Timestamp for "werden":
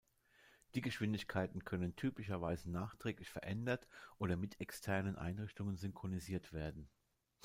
6.53-6.89